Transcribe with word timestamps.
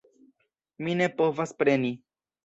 Mi 0.87 0.95
ne 1.01 1.09
povas 1.19 1.53
preni! 1.59 1.91